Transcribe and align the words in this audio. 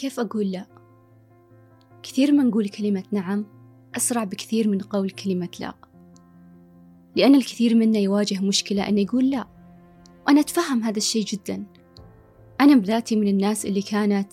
كيف 0.00 0.20
أقول 0.20 0.50
لا؟ 0.50 0.66
كثير 2.02 2.32
ما 2.32 2.42
نقول 2.42 2.68
كلمة 2.68 3.02
نعم 3.12 3.46
أسرع 3.96 4.24
بكثير 4.24 4.68
من 4.68 4.78
قول 4.78 5.10
كلمة 5.10 5.48
لا. 5.60 5.74
لأن 7.16 7.34
الكثير 7.34 7.74
منا 7.74 7.98
يواجه 7.98 8.40
مشكلة 8.40 8.88
أنه 8.88 9.00
يقول 9.00 9.30
لا. 9.30 9.46
وأنا 10.26 10.40
أتفهم 10.40 10.82
هذا 10.82 10.96
الشيء 10.96 11.24
جدا. 11.24 11.66
أنا 12.60 12.76
بذاتي 12.76 13.16
من 13.16 13.28
الناس 13.28 13.66
اللي 13.66 13.82
كانت 13.82 14.32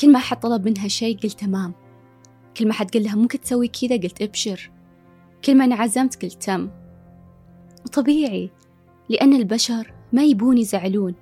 كل 0.00 0.12
ما 0.12 0.18
أحد 0.18 0.40
طلب 0.40 0.68
منها 0.68 0.88
شيء 0.88 1.18
قلت 1.18 1.40
تمام. 1.40 1.74
كل 2.56 2.68
ما 2.68 2.72
حد 2.72 2.90
قال 2.90 3.02
لها 3.02 3.14
ممكن 3.14 3.40
تسوي 3.40 3.68
كذا 3.68 3.96
قلت 3.96 4.22
أبشر. 4.22 4.70
كل 5.44 5.58
ما 5.58 5.64
أنا 5.64 5.74
عزمت 5.74 6.24
قلت 6.24 6.42
تم. 6.42 6.70
وطبيعي 7.86 8.50
لأن 9.08 9.32
البشر 9.34 9.94
ما 10.12 10.24
يبون 10.24 10.58
يزعلون. 10.58 11.14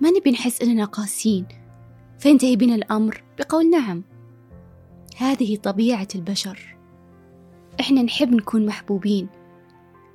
ما 0.00 0.10
نبي 0.10 0.30
نحس 0.30 0.62
إننا 0.62 0.84
قاسيين. 0.84 1.59
فينتهي 2.20 2.56
بنا 2.56 2.74
الأمر 2.74 3.22
بقول 3.38 3.70
نعم. 3.70 4.02
هذه 5.16 5.56
طبيعة 5.56 6.08
البشر. 6.14 6.76
إحنا 7.80 8.02
نحب 8.02 8.34
نكون 8.34 8.66
محبوبين 8.66 9.28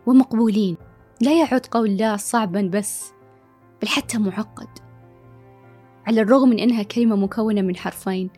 ومقبولين. 0.05 0.77
لا 1.21 1.39
يعد 1.39 1.65
قول 1.65 1.97
لا 1.97 2.17
صعبا 2.17 2.61
بس 2.73 3.11
بل 3.81 3.87
حتى 3.87 4.17
معقد. 4.17 4.67
على 6.07 6.21
الرغم 6.21 6.49
من 6.49 6.59
أنها 6.59 6.83
كلمة 6.83 7.15
مكونة 7.15 7.61
من 7.61 7.75
حرفين 7.75 8.29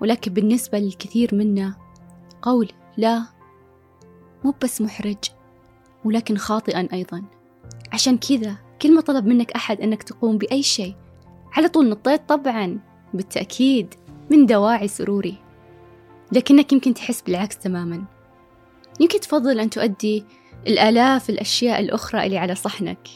ولكن 0.00 0.32
بالنسبة 0.32 0.78
للكثير 0.78 1.34
منا 1.34 1.74
قول 2.42 2.68
لا 2.96 3.22
مو 4.44 4.54
بس 4.62 4.80
محرج 4.80 5.24
ولكن 6.04 6.36
خاطئا 6.36 6.88
أيضا. 6.92 7.22
عشان 7.92 8.18
كذا 8.18 8.56
كل 8.82 8.94
ما 8.94 9.00
طلب 9.00 9.26
منك 9.26 9.52
أحد 9.52 9.80
أنك 9.80 10.02
تقوم 10.02 10.38
بأي 10.38 10.62
شيء 10.62 10.96
على 11.58 11.68
طول 11.68 11.88
نطيت 11.88 12.28
طبعا 12.28 12.78
بالتأكيد 13.14 13.94
من 14.30 14.46
دواعي 14.46 14.88
سروري. 14.88 15.36
لكنك 16.32 16.72
يمكن 16.72 16.94
تحس 16.94 17.22
بالعكس 17.22 17.58
تماما. 17.58 18.04
يمكن 19.00 19.20
تفضل 19.20 19.60
أن 19.60 19.70
تؤدي 19.70 20.24
الآلاف 20.66 21.30
الأشياء 21.30 21.80
الأخرى 21.80 22.26
اللي 22.26 22.38
على 22.38 22.54
صحنك. 22.54 23.08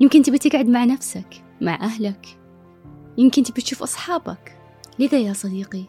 يمكن 0.00 0.22
تبي 0.22 0.38
تقعد 0.38 0.68
مع 0.68 0.84
نفسك 0.84 1.44
مع 1.60 1.74
أهلك. 1.74 2.26
يمكن 3.18 3.42
تبي 3.42 3.62
تشوف 3.62 3.82
أصحابك. 3.82 4.58
لذا 4.98 5.18
يا 5.18 5.32
صديقي 5.32 5.84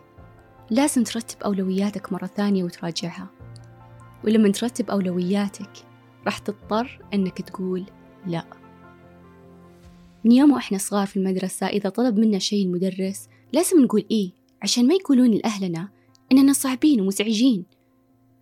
لازم 0.69 1.03
ترتب 1.03 1.43
أولوياتك 1.43 2.13
مرة 2.13 2.25
ثانية 2.25 2.63
وتراجعها. 2.63 3.27
ولما 4.23 4.51
ترتب 4.51 4.89
أولوياتك 4.89 5.71
راح 6.25 6.37
تضطر 6.37 6.99
أنك 7.13 7.41
تقول 7.41 7.85
لا. 8.25 8.43
من 10.27 10.33
يوم 10.33 10.51
وإحنا 10.51 10.77
صغار 10.77 11.07
في 11.07 11.17
المدرسة 11.17 11.67
إذا 11.67 11.89
طلب 11.89 12.19
منا 12.19 12.39
شيء 12.39 12.65
المدرس 12.65 13.27
لازم 13.53 13.81
نقول 13.81 14.05
إيه 14.11 14.31
عشان 14.61 14.87
ما 14.87 14.93
يقولون 14.93 15.31
لأهلنا 15.31 15.89
إننا 16.31 16.53
صعبين 16.53 17.01
ومزعجين. 17.01 17.65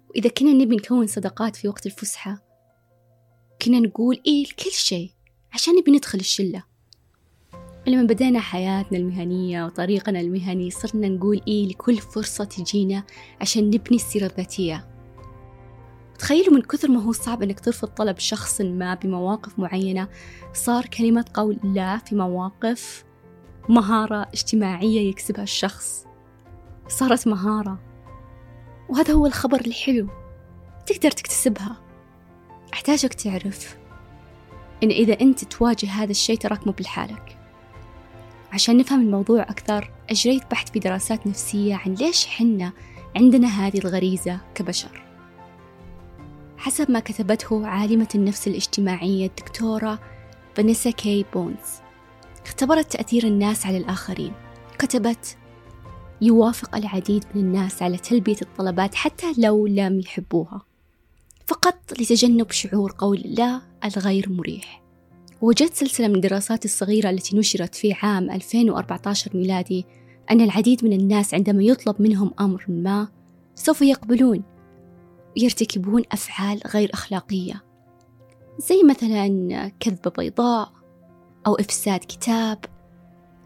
وإذا 0.09 0.29
كنا 0.29 0.53
نبي 0.53 0.75
نكون 0.75 1.07
صداقات 1.07 1.55
في 1.55 1.67
وقت 1.67 1.85
الفسحة 1.85 2.41
كنا 3.61 3.79
نقول 3.79 4.21
إيه 4.27 4.43
لكل 4.43 4.71
شيء 4.71 5.11
عشان 5.53 5.75
نبي 5.75 5.91
ندخل 5.91 6.19
الشلة. 6.19 6.63
لما 7.87 8.03
بدأنا 8.03 8.39
حياتنا 8.39 8.97
المهنية 8.97 9.65
وطريقنا 9.65 10.21
المهني 10.21 10.71
صرنا 10.71 11.09
نقول 11.09 11.41
إيه 11.47 11.67
لكل 11.67 11.97
فرصة 11.97 12.43
تجينا 12.43 13.03
عشان 13.41 13.65
نبني 13.67 13.95
السيرة 13.95 14.25
الذاتية. 14.25 14.94
تخيلوا 16.19 16.53
من 16.53 16.61
كثر 16.61 16.91
ما 16.91 17.03
هو 17.03 17.11
صعب 17.11 17.43
أنك 17.43 17.59
ترفض 17.59 17.87
طلب 17.87 18.19
شخص 18.19 18.61
ما 18.61 18.93
بمواقف 18.93 19.59
معينة. 19.59 20.07
صار 20.53 20.85
كلمة 20.85 21.25
قول 21.33 21.59
لا 21.63 21.97
في 21.97 22.15
مواقف 22.15 23.05
مهارة 23.69 24.27
اجتماعية 24.33 25.09
يكسبها 25.09 25.43
الشخص. 25.43 26.05
صارت 26.87 27.27
مهارة. 27.27 27.79
وهذا 28.89 29.13
هو 29.13 29.25
الخبر 29.25 29.59
الحلو. 29.59 30.07
تقدر 30.85 31.11
تكتسبها. 31.11 31.77
أحتاجك 32.73 33.13
تعرف 33.13 33.77
إن 34.83 34.89
إذا 34.89 35.21
أنت 35.21 35.43
تواجه 35.43 35.89
هذا 35.89 36.11
الشيء 36.11 36.37
تراك 36.37 36.67
مو 36.67 36.73
بلحالك 36.73 37.37
عشان 38.53 38.77
نفهم 38.77 39.01
الموضوع 39.01 39.41
أكثر 39.41 39.91
أجريت 40.09 40.51
بحث 40.51 40.71
في 40.71 40.79
دراسات 40.79 41.27
نفسية 41.27 41.75
عن 41.75 41.93
ليش 41.93 42.27
حنا 42.27 42.71
عندنا 43.15 43.47
هذه 43.47 43.77
الغريزة 43.77 44.39
كبشر. 44.55 45.04
حسب 46.57 46.91
ما 46.91 46.99
كتبته 46.99 47.67
عالمة 47.67 48.07
النفس 48.15 48.47
الاجتماعية 48.47 49.25
الدكتورة 49.25 49.99
فانيسا 50.55 50.91
كي 50.91 51.25
بونز. 51.33 51.81
اختبرت 52.45 52.91
تأثير 52.91 53.23
الناس 53.23 53.65
على 53.65 53.77
الآخرين. 53.77 54.33
كتبت 54.79 55.37
يوافق 56.21 56.75
العديد 56.75 57.23
من 57.35 57.41
الناس 57.41 57.81
على 57.83 57.97
تلبية 57.97 58.37
الطلبات 58.41 58.95
حتى 58.95 59.33
لو 59.37 59.67
لم 59.67 59.99
يحبوها. 59.99 60.61
فقط 61.45 61.77
لتجنب 61.99 62.51
شعور 62.51 62.95
قول 62.97 63.21
لا 63.25 63.61
الغير 63.85 64.29
مريح. 64.29 64.81
وجدت 65.41 65.73
سلسلة 65.73 66.07
من 66.07 66.15
الدراسات 66.15 66.65
الصغيرة 66.65 67.09
التي 67.09 67.37
نشرت 67.37 67.75
في 67.75 67.93
عام 67.93 68.31
2014 68.31 69.37
ميلادي 69.37 69.85
أن 70.31 70.41
العديد 70.41 70.85
من 70.85 70.93
الناس 70.93 71.33
عندما 71.33 71.63
يطلب 71.63 72.01
منهم 72.01 72.31
أمر 72.39 72.65
ما 72.67 73.07
سوف 73.55 73.81
يقبلون. 73.81 74.43
ويرتكبون 75.37 76.03
أفعال 76.11 76.59
غير 76.73 76.93
أخلاقية 76.93 77.63
زي 78.57 78.83
مثلا 78.83 79.71
كذبة 79.79 80.11
بيضاء 80.17 80.71
أو 81.47 81.55
إفساد 81.55 81.99
كتاب. 81.99 82.65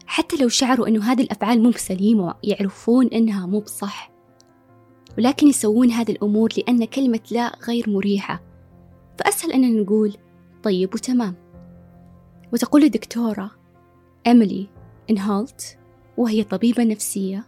حتى 0.06 0.36
لو 0.36 0.48
شعروا 0.48 0.88
أنه 0.88 1.12
هذه 1.12 1.22
الأفعال 1.22 1.62
مو 1.62 1.70
بسليمة 1.70 2.34
يعرفون 2.44 3.06
أنها 3.06 3.46
مو 3.46 3.60
بصح. 3.60 4.10
ولكن 5.18 5.46
يسوون 5.46 5.90
هذه 5.90 6.12
الأمور 6.12 6.50
لأن 6.56 6.84
كلمة 6.84 7.20
لا 7.30 7.58
غير 7.68 7.90
مريحة. 7.90 8.42
فأسهل 9.18 9.52
أننا 9.52 9.82
نقول 9.82 10.16
طيب 10.62 10.94
وتمام. 10.94 11.34
وتقول 12.52 12.84
الدكتورة 12.84 13.50
إيميلي 14.26 14.68
إنهولت 15.10 15.78
وهي 16.16 16.44
طبيبة 16.44 16.84
نفسية 16.84 17.44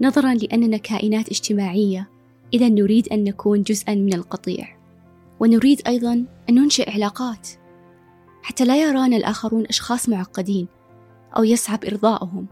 نظرا 0.00 0.34
لأننا 0.34 0.76
كائنات 0.76 1.28
اجتماعية. 1.28 2.13
إذا 2.54 2.68
نريد 2.68 3.08
أن 3.08 3.24
نكون 3.24 3.62
جزءا 3.62 3.94
من 3.94 4.14
القطيع 4.14 4.76
ونريد 5.40 5.80
أيضا 5.86 6.12
أن 6.48 6.54
ننشئ 6.54 6.90
علاقات. 6.90 7.48
حتى 8.42 8.64
لا 8.64 8.82
يرانا 8.82 9.16
الآخرون 9.16 9.66
أشخاص 9.66 10.08
معقدين 10.08 10.68
أو 11.36 11.44
يصعب 11.44 11.84
إرضاؤهم. 11.84 12.46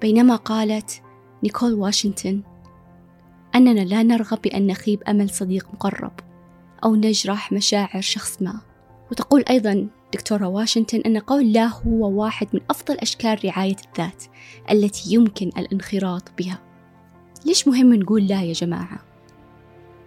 بينما 0.00 0.36
قالت 0.36 1.02
نيكول 1.44 1.74
واشنطن 1.74 2.42
أننا 3.54 3.80
لا 3.80 4.02
نرغب 4.02 4.38
بأن 4.42 4.66
نخيب 4.66 5.02
أمل 5.02 5.30
صديق 5.30 5.68
مقرب 5.74 6.12
أو 6.84 6.96
نجرح 6.96 7.52
مشاعر 7.52 8.00
شخص 8.00 8.42
ما. 8.42 8.60
وتقول 9.10 9.44
أيضا 9.50 9.88
دكتورة 10.14 10.48
واشنطن 10.48 11.00
أن 11.06 11.18
قول 11.18 11.52
لا 11.52 11.66
هو 11.66 12.22
واحد 12.22 12.48
من 12.52 12.60
أفضل 12.70 12.94
أشكال 12.94 13.44
رعاية 13.44 13.76
الذات 13.88 14.24
التي 14.70 15.14
يمكن 15.14 15.50
الانخراط 15.58 16.22
بها. 16.38 16.65
ليش 17.44 17.68
مهم 17.68 17.94
نقول 17.94 18.26
لا 18.26 18.42
يا 18.42 18.52
جماعة؟ 18.52 18.98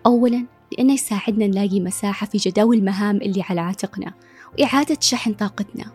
أولا 0.06 0.46
لأنه 0.72 0.94
يساعدنا 0.94 1.48
نلاقي 1.48 1.80
مساحة 1.80 2.28
في 2.28 2.38
جداول 2.38 2.78
المهام 2.78 3.16
اللي 3.16 3.42
على 3.42 3.62
عاتقنا 3.62 4.14
وإعادة 4.60 4.98
شحن 5.02 5.34
طاقتنا. 5.34 5.86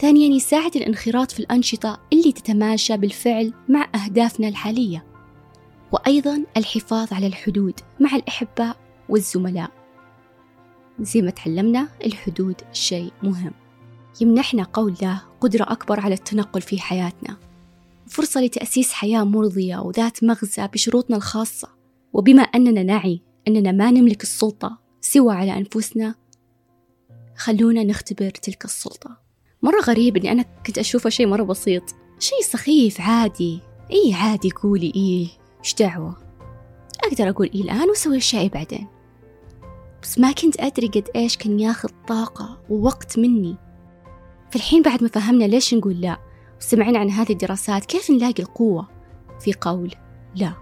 ثانيا 0.00 0.34
يساعد 0.34 0.76
الانخراط 0.76 1.30
في 1.30 1.40
الأنشطة 1.40 2.00
اللي 2.12 2.32
تتماشى 2.32 2.96
بالفعل 2.96 3.52
مع 3.68 3.88
أهدافنا 3.94 4.48
الحالية. 4.48 5.04
وأيضا 5.92 6.44
الحفاظ 6.56 7.12
على 7.12 7.26
الحدود 7.26 7.80
مع 8.00 8.16
الأحباء 8.16 8.76
والزملاء. 9.08 9.70
زي 11.00 11.22
ما 11.22 11.30
تعلمنا 11.30 11.88
الحدود 12.04 12.56
شيء 12.72 13.12
مهم. 13.22 13.52
يمنحنا 14.20 14.62
قول 14.62 14.94
له 15.02 15.22
قدرة 15.40 15.64
أكبر 15.64 16.00
على 16.00 16.14
التنقل 16.14 16.60
في 16.60 16.80
حياتنا. 16.80 17.36
فرصة 18.08 18.40
لتأسيس 18.40 18.92
حياة 18.92 19.24
مرضية 19.24 19.76
وذات 19.76 20.24
مغزى 20.24 20.68
بشروطنا 20.72 21.16
الخاصة. 21.16 21.68
وبما 22.12 22.42
أننا 22.42 22.82
نعي 22.82 23.22
أننا 23.48 23.72
ما 23.72 23.90
نملك 23.90 24.22
السلطة 24.22 24.78
سوى 25.00 25.34
على 25.34 25.58
أنفسنا 25.58 26.14
خلونا 27.36 27.84
نختبر 27.84 28.30
تلك 28.30 28.64
السلطة. 28.64 29.16
مرة 29.62 29.80
غريب 29.80 30.16
أني 30.16 30.32
أنا 30.32 30.44
كنت 30.66 30.78
أشوفه 30.78 31.10
شيء 31.10 31.26
مرة 31.26 31.42
بسيط. 31.42 31.82
شيء 32.18 32.42
سخيف 32.42 33.00
عادي. 33.00 33.60
إيه 33.90 34.14
عادي 34.14 34.50
قولي. 34.50 34.92
إيه 34.96 35.28
إيش 35.60 35.74
دعوة؟ 35.74 36.16
أقدر 37.04 37.28
أقول 37.28 37.50
إيه 37.54 37.62
الآن 37.62 37.88
وأسوي 37.88 38.16
أشياء 38.16 38.48
بعدين. 38.48 38.86
بس 40.02 40.18
ما 40.18 40.32
كنت 40.32 40.60
أدري 40.60 40.86
قد 40.86 41.08
إيش 41.16 41.36
كان 41.36 41.60
ياخذ 41.60 41.88
طاقة 42.08 42.58
ووقت 42.70 43.18
مني. 43.18 43.56
في 44.50 44.56
الحين 44.56 44.82
بعد 44.82 45.02
ما 45.02 45.08
فهمنا 45.08 45.44
ليش 45.44 45.74
نقول 45.74 46.00
لا 46.00 46.25
وسمعنا 46.60 46.98
عن 46.98 47.10
هذه 47.10 47.32
الدراسات 47.32 47.84
كيف 47.84 48.10
نلاقي 48.10 48.42
القوة 48.42 48.88
في 49.40 49.52
قول 49.60 49.94
لا؟ 50.34 50.52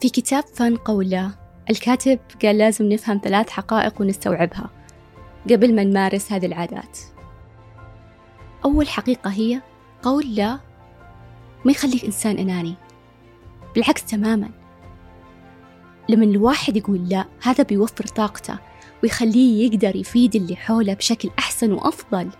في 0.00 0.08
كتاب 0.08 0.44
فن 0.54 0.76
قول 0.76 1.10
لا 1.10 1.30
الكاتب 1.70 2.18
قال 2.42 2.58
لازم 2.58 2.84
نفهم 2.92 3.20
ثلاث 3.24 3.50
حقائق 3.50 4.00
ونستوعبها 4.00 4.70
قبل 5.50 5.74
ما 5.74 5.84
نمارس 5.84 6.32
هذه 6.32 6.46
العادات. 6.46 6.98
أول 8.64 8.88
حقيقة 8.88 9.30
هي 9.30 9.62
قول 10.02 10.34
لا 10.34 10.58
ما 11.64 11.72
يخليك 11.72 12.04
إنسان 12.04 12.38
أناني 12.38 12.74
بالعكس 13.74 14.04
تماما. 14.04 14.50
لما 16.08 16.24
الواحد 16.24 16.76
يقول 16.76 17.08
لا 17.08 17.24
هذا 17.42 17.64
بيوفر 17.64 18.06
طاقته 18.06 18.58
ويخليه 19.02 19.66
يقدر 19.66 19.96
يفيد 19.96 20.36
اللي 20.36 20.56
حوله 20.56 20.94
بشكل 20.94 21.30
أحسن 21.38 21.72
وأفضل. 21.72 22.30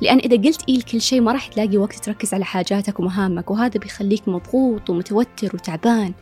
لأن 0.00 0.18
إذا 0.18 0.36
قلت 0.36 0.68
إيه 0.68 0.78
لكل 0.78 1.00
شيء 1.00 1.20
ما 1.20 1.32
راح 1.32 1.46
تلاقي 1.46 1.76
وقت 1.78 2.04
تركز 2.04 2.34
على 2.34 2.44
حاجاتك 2.44 3.00
ومهامك 3.00 3.50
وهذا 3.50 3.80
بيخليك 3.80 4.28
مضغوط 4.28 4.90
ومتوتر 4.90 5.50
وتعبان. 5.54 6.14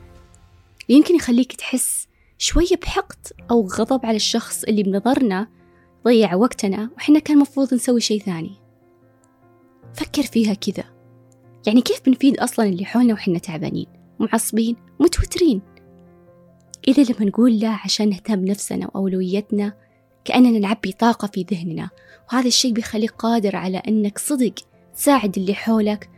يمكن 0.89 1.15
يخليك 1.15 1.53
تحس 1.53 2.09
شوية 2.39 2.77
بحقد 2.83 3.27
أو 3.51 3.67
غضب 3.67 4.07
على 4.07 4.17
الشخص 4.17 4.65
اللي 4.65 4.83
بنظرنا 4.83 5.49
ضيع 6.05 6.35
وقتنا 6.35 6.91
وحنا 6.97 7.19
كان 7.19 7.39
مفروض 7.39 7.75
نسوي 7.75 8.01
شيء 8.01 8.23
ثاني. 8.23 8.57
فكر 9.95 10.23
فيها 10.23 10.55
كذا. 10.55 10.85
يعني 11.67 11.81
كيف 11.81 12.01
بنفيد 12.07 12.39
أصلا 12.39 12.67
اللي 12.67 12.85
حولنا 12.85 13.15
وحنا 13.15 13.39
تعبانين 13.39 13.87
معصبين 14.21 14.77
متوترين؟ 15.01 15.63
إذا 16.89 17.03
لما 17.03 17.27
نقول 17.27 17.59
لا 17.59 17.79
عشان 17.85 18.09
نهتم 18.09 18.45
نفسنا 18.45 18.87
وأولويتنا 18.87 19.73
كأننا 20.25 20.59
نعبي 20.59 20.93
طاقة 20.93 21.27
في 21.27 21.47
ذهننا. 21.51 21.91
وهذا 22.33 22.47
الشيء 22.47 22.73
بيخليك 22.73 23.11
قادر 23.11 23.57
على 23.57 23.79
أنك 23.79 24.19
صدق 24.19 24.55
تساعد 24.97 25.39
اللي 25.39 25.55
حولك 25.55 26.11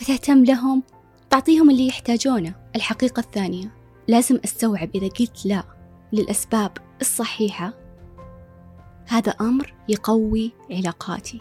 وتهتم 0.00 0.44
لهم 0.44 0.82
تعطيهم 1.30 1.70
اللي 1.70 1.86
يحتاجونه. 1.86 2.54
الحقيقة 2.76 3.20
الثانية 3.20 3.74
لازم 4.08 4.40
أستوعب 4.44 4.90
إذا 4.94 5.08
قلت 5.08 5.46
لا 5.46 5.64
للأسباب 6.12 6.72
الصحيحة. 7.00 7.74
هذا 9.06 9.30
أمر 9.30 9.74
يقوي 9.88 10.52
علاقاتي. 10.70 11.40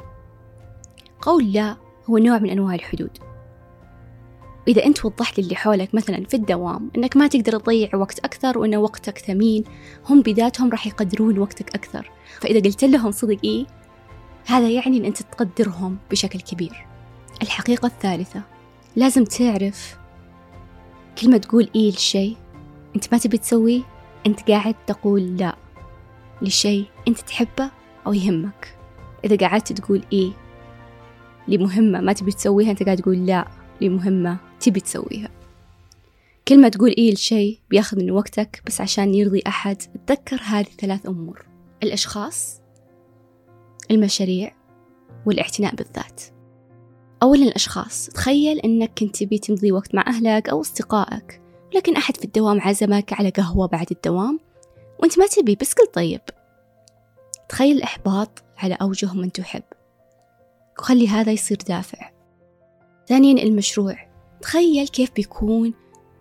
قول 1.22 1.54
لا 1.54 1.78
هو 2.10 2.18
نوع 2.18 2.40
من 2.40 2.50
أنواع 2.50 2.76
الحدود. 2.76 3.29
إذا 4.70 4.86
أنت 4.86 5.06
وضحت 5.06 5.40
للي 5.40 5.56
حولك 5.56 5.96
مثلا 5.96 6.26
في 6.26 6.34
الدوام 6.34 6.92
أنك 6.98 7.18
ما 7.18 7.28
تقدر 7.28 7.60
تضيع 7.60 7.96
وقت 7.96 8.20
أكثر 8.20 8.58
وأن 8.58 8.76
وقتك 8.76 9.18
ثمين 9.18 9.64
هم 10.10 10.22
بذاتهم 10.22 10.70
راح 10.70 10.88
يقدرون 10.88 11.40
وقتك 11.40 11.76
أكثر. 11.76 12.12
فإذا 12.42 12.60
قلت 12.60 12.84
لهم 12.84 13.12
صدق 13.12 13.38
إيه 13.44 13.66
هذا 14.46 14.70
يعني 14.70 14.98
أن 14.98 15.06
أنت 15.06 15.22
تقدرهم 15.22 15.98
بشكل 16.12 16.40
كبير. 16.40 16.86
الحقيقة 17.42 17.86
الثالثة 17.86 18.42
لازم 18.96 19.24
تعرف 19.24 19.98
كل 21.22 21.32
ما 21.32 21.38
تقول 21.38 21.70
إيه 21.76 21.92
لشيء 21.92 22.38
أنت 22.96 23.06
ما 23.12 23.18
تبي 23.18 23.38
تسويه 23.38 23.82
أنت 24.28 24.52
قاعد 24.52 24.76
تقول 24.88 25.38
لا 25.38 25.56
لشيء 26.42 26.86
أنت 27.08 27.20
تحبه 27.20 27.72
أو 28.08 28.14
يهمك. 28.14 28.76
إذا 29.26 29.48
قعدت 29.48 29.74
تقول 29.74 30.04
إيه 30.14 30.32
لمهمة 31.48 32.02
ما 32.02 32.14
تبي 32.14 32.32
تسويها 32.32 32.72
أنت 32.72 32.84
قاعد 32.84 32.98
تقول 32.98 33.26
لا 33.26 33.59
لمهمة 33.82 34.38
تبي 34.60 34.80
تسويها. 34.80 35.30
كل 36.48 36.62
ما 36.62 36.70
تقول 36.70 36.90
إيه 36.90 37.14
لشيء 37.14 37.60
بياخذ 37.70 37.98
من 37.98 38.12
وقتك 38.12 38.62
بس 38.66 38.82
عشان 38.82 39.14
يرضي 39.14 39.44
أحد 39.48 39.82
تذكر 40.08 40.42
هذه 40.44 40.68
ثلاث 40.80 41.06
أمور. 41.06 41.46
الأشخاص 41.84 42.62
المشاريع 43.92 44.56
والاعتناء 45.26 45.76
بالذات. 45.76 46.22
أولا 47.24 47.44
الأشخاص 47.44 48.10
تخيل 48.10 48.60
أنك 48.60 48.92
كنت 49.00 49.24
تبي 49.24 49.38
تمضي 49.38 49.72
وقت 49.72 49.96
مع 49.96 50.04
أهلك 50.08 50.50
أو 50.50 50.62
أصدقائك 50.62 51.42
لكن 51.76 51.96
أحد 51.96 52.18
في 52.18 52.26
الدوام 52.26 52.62
عزمك 52.62 53.14
على 53.14 53.30
قهوة 53.30 53.68
بعد 53.68 53.88
الدوام 53.92 54.40
وأنت 55.00 55.20
ما 55.20 55.28
تبي 55.28 55.56
بس 55.56 55.74
قل 55.74 55.86
طيب. 55.94 56.22
تخيل 57.50 57.78
الإحباط 57.78 58.44
على 58.58 58.78
أوجه 58.82 59.14
من 59.14 59.32
تحب. 59.32 59.64
وخلي 60.80 61.08
هذا 61.08 61.32
يصير 61.32 61.58
دافع. 61.68 62.09
ثانيا 63.10 63.44
المشروع. 63.44 63.96
تخيل 64.42 64.88
كيف 64.88 65.12
بيكون 65.16 65.74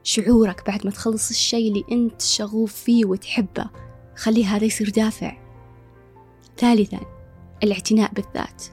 شعورك 0.02 0.67
بعد 0.67 0.85
ما 0.85 0.90
تخلص 0.90 1.31
الشيء 1.31 1.69
اللي 1.69 1.85
أنت 1.93 2.23
شغوف 2.23 2.75
فيه 2.75 3.05
وتحبه. 3.05 3.70
خلي 4.17 4.44
هذا 4.44 4.64
يصير 4.64 4.90
دافع. 4.90 5.37
ثالثا 6.56 7.00
الاعتناء 7.62 8.12
بالذات. 8.12 8.64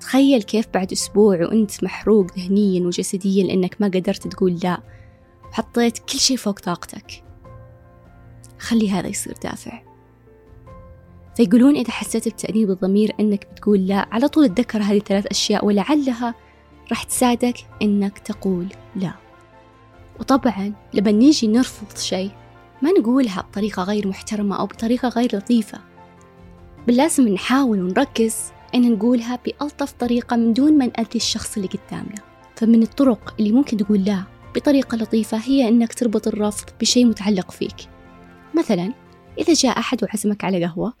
تخيل 0.00 0.42
كيف 0.42 0.66
بعد 0.74 0.92
أسبوع 0.92 1.40
وأنت 1.40 1.84
محروق 1.84 2.38
ذهنيا 2.38 2.86
وجسديا 2.86 3.44
لأنك 3.44 3.76
ما 3.80 3.86
قدرت 3.86 4.28
تقول 4.28 4.58
لا 4.64 4.82
وحطيت 5.50 5.98
كل 5.98 6.18
شيء 6.18 6.36
فوق 6.36 6.58
طاقتك. 6.60 7.24
خلي 8.58 8.90
هذا 8.90 9.08
يصير 9.08 9.34
دافع. 9.42 9.82
فيقولون 11.36 11.76
إذا 11.76 11.90
حسيت 11.90 12.28
بتأنيب 12.28 12.70
الضمير 12.70 13.14
أنك 13.20 13.48
بتقول 13.52 13.86
لا 13.86 14.08
على 14.12 14.28
طول 14.28 14.54
تذكر 14.54 14.82
هذه 14.82 14.96
الثلاث 14.96 15.26
أشياء 15.26 15.64
ولعلها 15.66 16.34
راح 16.90 17.02
تساعدك 17.02 17.56
إنك 17.82 18.18
تقول 18.18 18.66
لا. 18.96 19.12
وطبعا 20.20 20.72
لما 20.94 21.10
نيجي 21.10 21.46
نرفض 21.46 21.96
شيء 21.98 22.30
ما 22.82 22.90
نقولها 22.90 23.42
بطريقة 23.42 23.82
غير 23.82 24.08
محترمة 24.08 24.56
أو 24.56 24.66
بطريقة 24.66 25.08
غير 25.08 25.36
لطيفة. 25.36 25.80
بل 26.86 26.96
لازم 26.96 27.28
نحاول 27.28 27.82
ونركز 27.82 28.36
إن 28.74 28.92
نقولها 28.92 29.38
بألطف 29.44 29.92
طريقة 29.92 30.36
من 30.36 30.52
دون 30.52 30.78
ما 30.78 30.86
نأذي 30.86 31.16
الشخص 31.16 31.56
اللي 31.56 31.68
قدامنا. 31.68 32.22
فمن 32.56 32.82
الطرق 32.82 33.34
اللي 33.38 33.52
ممكن 33.52 33.76
تقول 33.76 34.04
لا 34.04 34.22
بطريقة 34.54 34.96
لطيفة 34.96 35.38
هي 35.38 35.68
إنك 35.68 35.94
تربط 35.94 36.28
الرفض 36.28 36.66
بشيء 36.80 37.06
متعلق 37.06 37.50
فيك. 37.50 37.76
مثلا 38.58 38.92
إذا 39.38 39.52
جاء 39.52 39.78
أحد 39.78 40.04
وعزمك 40.04 40.44
على 40.44 40.64
قهوة 40.64 40.92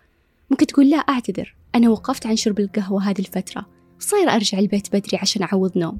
ممكن 0.50 0.66
تقول 0.66 0.90
لا 0.90 0.96
أعتذر 0.96 1.54
أنا 1.74 1.88
وقفت 1.88 2.26
عن 2.26 2.36
شرب 2.36 2.60
القهوة 2.60 3.02
هذه 3.02 3.18
الفترة. 3.18 3.79
صاير 4.00 4.30
أرجع 4.30 4.58
البيت 4.58 4.88
بدري 4.88 5.18
عشان 5.18 5.42
أعوض 5.42 5.78
نوم. 5.78 5.98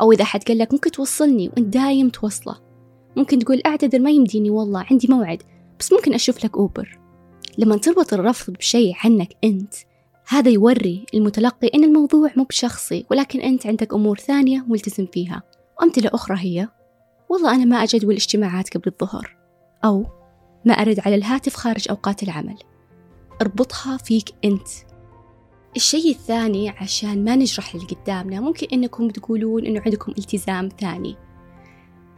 أو 0.00 0.12
إذا 0.12 0.24
حد 0.24 0.42
قال 0.42 0.58
لك 0.58 0.72
ممكن 0.72 0.90
توصلني 0.90 1.48
وأنت 1.48 1.74
دايم 1.74 2.08
توصله. 2.08 2.56
ممكن 3.16 3.38
تقول 3.38 3.62
أعتذر 3.66 3.98
ما 3.98 4.10
يمديني 4.10 4.50
والله 4.50 4.86
عندي 4.90 5.08
موعد. 5.10 5.42
بس 5.80 5.92
ممكن 5.92 6.14
أشوف 6.14 6.44
لك 6.44 6.56
أوبر. 6.56 6.98
لما 7.58 7.76
تربط 7.76 8.14
الرفض 8.14 8.52
بشيء 8.52 8.94
عنك 9.04 9.32
أنت 9.44 9.74
هذا 10.28 10.50
يوري 10.50 11.06
المتلقي 11.14 11.70
أن 11.74 11.84
الموضوع 11.84 12.30
مو 12.36 12.44
بشخصي 12.44 13.06
ولكن 13.10 13.40
أنت 13.40 13.66
عندك 13.66 13.94
أمور 13.94 14.18
ثانية 14.18 14.64
ملتزم 14.68 15.06
فيها. 15.06 15.42
وأمثلة 15.80 16.10
أخرى 16.14 16.36
هي 16.38 16.68
والله 17.28 17.54
أنا 17.54 17.64
ما 17.64 17.82
أجدول 17.82 18.14
اجتماعات 18.14 18.76
قبل 18.76 18.92
الظهر. 19.00 19.36
أو 19.84 20.06
ما 20.64 20.72
أرد 20.72 21.00
على 21.00 21.14
الهاتف 21.14 21.54
خارج 21.54 21.86
أوقات 21.90 22.22
العمل. 22.22 22.58
اربطها 23.42 23.96
فيك 23.96 24.28
أنت. 24.44 24.68
الشيء 25.76 26.10
الثاني 26.10 26.68
عشان 26.68 27.24
ما 27.24 27.36
نجرح 27.36 27.74
اللي 27.74 27.86
قدامنا 27.86 28.40
ممكن 28.40 28.66
إنكم 28.72 29.08
تقولون 29.08 29.66
إنه 29.66 29.82
عندكم 29.86 30.12
التزام 30.18 30.68
ثاني. 30.80 31.16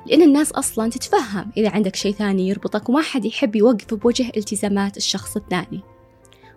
لأن 0.07 0.23
الناس 0.23 0.53
أصلا 0.53 0.91
تتفهم 0.91 1.53
إذا 1.57 1.71
عندك 1.71 1.97
شيء 1.97 2.13
ثاني 2.13 2.49
يربطك 2.49 2.89
وما 2.89 3.03
حد 3.03 3.25
يحب 3.25 3.57
يوقف 3.57 3.95
بوجه 3.95 4.33
التزامات 4.37 4.97
الشخص 4.97 5.37
الثاني. 5.37 5.81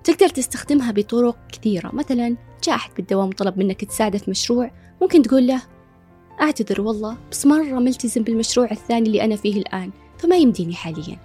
تقدر 0.04 0.30
تستخدمها 0.30 0.92
بطرق 0.92 1.38
كثيرة. 1.52 1.92
مثلا 1.96 2.38
جاء 2.64 2.76
أحد 2.76 2.92
بالدوام 2.96 3.28
وطلب 3.28 3.58
منك 3.58 3.86
تساعده 3.86 4.18
في 4.18 4.32
مشروع. 4.32 4.72
ممكن 5.02 5.22
تقول 5.22 5.48
له 5.48 5.62
أعتذر 6.42 6.82
والله 6.82 7.18
بس 7.32 7.46
مرة 7.46 7.80
ملتزم 7.80 8.24
بالمشروع 8.24 8.72
الثاني 8.72 9.08
اللي 9.08 9.24
أنا 9.24 9.36
فيه 9.36 9.58
الآن 9.58 9.92
فما 10.18 10.36
يمديني 10.36 10.76
حاليا. 10.76 11.20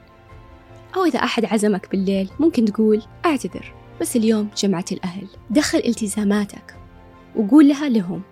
أو 0.97 1.05
إذا 1.05 1.19
أحد 1.19 1.45
عزمك 1.45 1.91
بالليل 1.91 2.31
ممكن 2.41 2.65
تقول 2.65 3.03
أعتذر. 3.27 3.86
بس 4.01 4.17
اليوم 4.17 4.51
جمعة 4.57 4.85
الأهل. 4.93 5.27
دخل 5.51 5.79
التزاماتك 5.79 6.77
وقول 7.37 7.69
لها 7.69 7.89
لهم. 7.89 8.23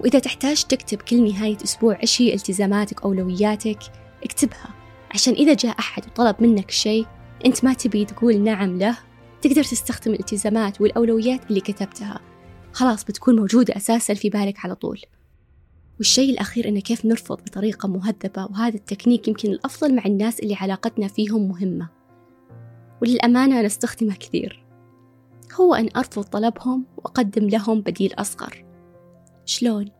وإذا 0.00 0.18
تحتاج 0.18 0.62
تكتب 0.62 0.98
كل 0.98 1.32
نهاية 1.32 1.56
أسبوع 1.64 1.98
إيش 2.02 2.22
هي 2.22 2.34
التزاماتك 2.34 3.02
أولوياتك 3.02 3.78
اكتبها. 4.24 4.74
عشان 5.14 5.34
إذا 5.34 5.54
جاء 5.54 5.78
أحد 5.78 6.06
وطلب 6.06 6.36
منك 6.40 6.70
شيء 6.70 7.06
أنت 7.46 7.64
ما 7.64 7.74
تبي 7.74 8.04
تقول 8.04 8.40
نعم 8.40 8.78
له 8.78 8.98
تقدر 9.40 9.64
تستخدم 9.64 10.12
الالتزامات 10.12 10.80
والأولويات 10.80 11.40
اللي 11.50 11.60
كتبتها. 11.60 12.20
خلاص 12.72 13.04
بتكون 13.04 13.36
موجودة 13.36 13.76
أساسا 13.76 14.14
في 14.14 14.30
بالك 14.30 14.64
على 14.64 14.74
طول. 14.74 15.00
والشيء 15.98 16.30
الأخير 16.30 16.68
إنه 16.68 16.80
كيف 16.80 17.04
نرفض 17.04 17.36
بطريقة 17.36 17.88
مهذبة 17.88 18.44
وهذا 18.44 18.76
التكنيك 18.76 19.28
يمكن 19.28 19.48
الأفضل 19.48 19.94
مع 19.94 20.04
الناس 20.06 20.40
اللي 20.40 20.54
علاقتنا 20.54 21.08
فيهم 21.08 21.48
مهمة. 21.48 21.88
وللأمانة 23.02 23.62
نستخدمه 23.62 24.14
كثير. 24.14 24.65
هو 25.54 25.74
أن 25.74 25.88
أرفض 25.96 26.22
طلبهم 26.22 26.84
وأقدم 26.96 27.48
لهم 27.48 27.80
بديل 27.80 28.14
أصغر. 28.18 28.64
شلون؟ 29.44 29.90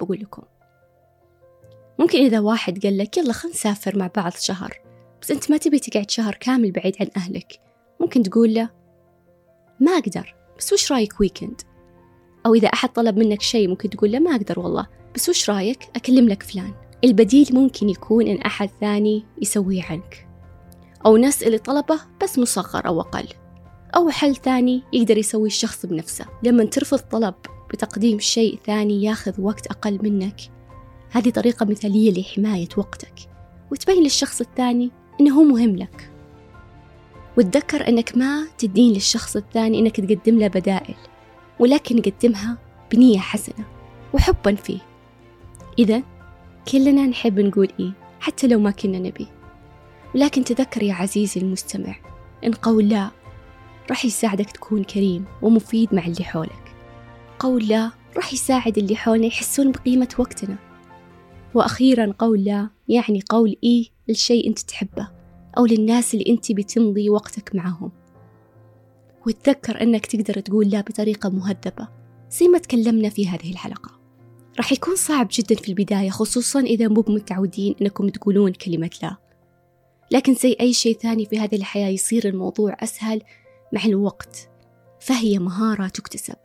بقول 0.00 0.20
لكم. 0.20 0.42
ممكن 1.98 2.18
إذا 2.18 2.40
واحد 2.40 2.82
قال 2.82 2.98
لك 2.98 3.16
يلا 3.16 3.32
خلينا 3.32 3.56
نسافر 3.56 3.98
مع 3.98 4.10
بعض 4.16 4.32
شهر 4.32 4.80
بس 5.22 5.30
أنت 5.30 5.50
ما 5.50 5.56
تبي 5.56 5.78
تقعد 5.78 6.10
شهر 6.10 6.34
كامل 6.34 6.72
بعيد 6.72 6.96
عن 7.00 7.08
أهلك. 7.16 7.60
ممكن 8.00 8.22
تقول 8.22 8.54
له 8.54 8.70
ما 9.80 9.92
أقدر 9.92 10.34
بس 10.58 10.72
وش 10.72 10.92
رأيك 10.92 11.20
ويكند 11.20 11.60
أو 12.46 12.54
إذا 12.54 12.68
أحد 12.68 12.88
طلب 12.88 13.18
منك 13.18 13.42
شيء 13.42 13.68
ممكن 13.68 13.90
تقول 13.90 14.12
له 14.12 14.18
ما 14.18 14.30
أقدر 14.30 14.60
والله 14.60 14.86
بس 15.14 15.28
وش 15.28 15.50
رأيك؟ 15.50 15.78
أكلم 15.96 16.28
لك 16.28 16.42
فلان. 16.42 16.74
البديل 17.04 17.48
ممكن 17.52 17.88
يكون 17.88 18.26
إن 18.26 18.38
أحد 18.38 18.70
ثاني 18.80 19.24
يسويه 19.42 19.82
عنك. 19.82 20.28
أو 21.06 21.16
نسأل 21.16 21.62
طلبه 21.62 22.00
بس 22.22 22.38
مصغر 22.38 22.86
أو 22.86 23.00
أقل. 23.00 23.28
أو 23.96 24.10
حل 24.10 24.36
ثاني 24.36 24.82
يقدر 24.92 25.18
يسوي 25.18 25.46
الشخص 25.46 25.86
بنفسه. 25.86 26.26
لما 26.42 26.64
ترفض 26.64 26.98
طلب 26.98 27.34
بتقديم 27.70 28.18
شيء 28.18 28.58
ثاني 28.66 29.02
ياخذ 29.02 29.40
وقت 29.40 29.66
أقل 29.66 29.98
منك 30.02 30.40
هذه 31.10 31.30
طريقة 31.30 31.66
مثالية 31.66 32.20
لحماية 32.20 32.68
وقتك. 32.76 33.14
وتبين 33.70 34.02
للشخص 34.02 34.40
الثاني 34.40 34.90
إنه 35.20 35.34
هو 35.38 35.42
مهم 35.42 35.76
لك. 35.76 36.10
وتذكر 37.38 37.88
أنك 37.88 38.16
ما 38.16 38.46
تدين 38.58 38.92
للشخص 38.92 39.36
الثاني 39.36 39.78
أنك 39.78 40.00
تقدم 40.00 40.38
له 40.38 40.48
بدائل 40.48 40.94
ولكن 41.58 42.02
قدمها 42.02 42.58
بنية 42.92 43.18
حسنة 43.18 43.64
وحبا 44.14 44.54
فيه. 44.54 44.78
إذا 45.78 46.02
كلنا 46.72 47.06
نحب 47.06 47.40
نقول 47.40 47.68
إيه 47.80 47.92
حتى 48.20 48.46
لو 48.46 48.58
ما 48.58 48.70
كنا 48.70 48.98
نبي. 48.98 49.26
ولكن 50.14 50.44
تذكر 50.44 50.82
يا 50.82 50.94
عزيزي 50.94 51.40
المستمع 51.40 51.96
إن 52.44 52.52
قول 52.52 52.88
لا 52.88 53.10
راح 53.90 54.04
يساعدك 54.04 54.50
تكون 54.50 54.84
كريم 54.84 55.24
ومفيد 55.42 55.94
مع 55.94 56.06
اللي 56.06 56.24
حولك. 56.24 56.74
قول 57.38 57.68
لا 57.68 57.90
راح 58.16 58.32
يساعد 58.32 58.78
اللي 58.78 58.96
حولنا 58.96 59.26
يحسون 59.26 59.72
بقيمة 59.72 60.08
وقتنا. 60.18 60.56
وأخيرا 61.54 62.14
قول 62.18 62.44
لا 62.44 62.68
يعني 62.88 63.22
قول 63.30 63.56
إيه 63.64 63.88
لشيء 64.08 64.48
أنت 64.48 64.58
تحبه 64.58 65.08
أو 65.58 65.66
للناس 65.66 66.14
اللي 66.14 66.24
أنت 66.28 66.52
بتمضي 66.52 67.10
وقتك 67.10 67.54
معهم. 67.54 67.92
وتذكر 69.26 69.82
أنك 69.82 70.06
تقدر 70.06 70.40
تقول 70.40 70.68
لا 70.68 70.80
بطريقة 70.80 71.28
مهذبة 71.28 71.88
زي 72.30 72.48
ما 72.48 72.58
تكلمنا 72.58 73.08
في 73.08 73.28
هذه 73.28 73.50
الحلقة. 73.50 73.90
راح 74.56 74.72
يكون 74.72 74.96
صعب 74.96 75.28
جدا 75.32 75.54
في 75.54 75.68
البداية 75.68 76.10
خصوصا 76.10 76.60
إذا 76.60 76.88
مو 76.88 77.04
متعودين 77.08 77.74
أنكم 77.82 78.08
تقولون 78.08 78.52
كلمة 78.52 78.90
لا. 79.02 79.16
لكن 80.10 80.34
زي 80.34 80.56
أي 80.60 80.72
شيء 80.72 80.98
ثاني 80.98 81.26
في 81.26 81.38
هذه 81.38 81.56
الحياة 81.56 81.88
يصير 81.88 82.28
الموضوع 82.28 82.76
أسهل 82.80 83.22
مع 83.72 83.84
الوقت 83.84 84.50
فهي 85.00 85.38
مهارة 85.38 85.88
تكتسب. 85.88 86.36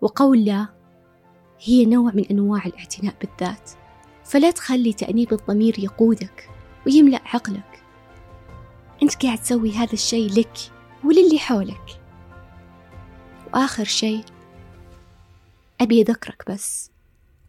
وقول 0.00 0.44
لا 0.44 0.68
هي 1.60 1.86
نوع 1.86 2.12
من 2.14 2.24
أنواع 2.24 2.66
الاعتناء 2.66 3.14
بالذات. 3.20 3.70
فلا 4.24 4.50
تخلي 4.50 4.92
تأنيب 4.92 5.32
الضمير 5.32 5.78
يقودك 5.78 6.50
ويملأ 6.86 7.20
عقلك. 7.24 7.82
أنت 9.02 9.22
قاعد 9.22 9.38
تسوي 9.38 9.72
هذا 9.72 9.92
الشيء 9.92 10.30
لك 10.30 10.56
وللي 11.04 11.38
حولك. 11.38 12.00
وآخر 13.54 13.84
شيء 13.84 14.24
أبي 15.80 16.02
أذكرك 16.02 16.50
بس. 16.50 16.90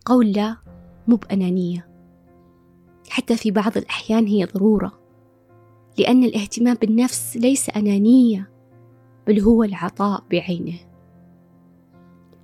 قول 0.06 0.32
لا 0.32 0.58
مو 1.08 1.16
بأنانية. 1.16 1.90
حتى 3.10 3.38
في 3.38 3.52
بعض 3.52 3.78
الأحيان 3.78 4.28
هي 4.28 4.46
ضرورة 4.46 5.00
لأن 5.98 6.24
الاهتمام 6.24 6.76
بالنفس 6.76 7.38
ليس 7.38 7.70
أنانية. 7.70 8.59
بل 9.30 9.40
هو 9.40 9.64
العطاء 9.64 10.24
بعينه. 10.32 10.80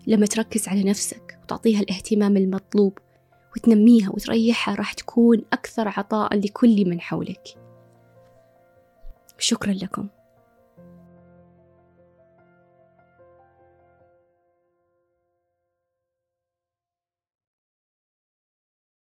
لما 0.07 0.25
تركز 0.25 0.67
على 0.67 0.83
نفسك 0.83 1.39
وتعطيها 1.43 1.79
الاهتمام 1.79 2.37
المطلوب 2.37 2.97
وتنميها 3.55 4.09
وتريحها 4.09 4.75
راح 4.75 4.93
تكون 4.93 5.45
أكثر 5.53 5.87
عطاء 5.87 6.37
لكل 6.37 6.89
من 6.89 7.01
حولك. 7.01 7.43
شكرا 9.37 9.73
لكم. 9.73 10.07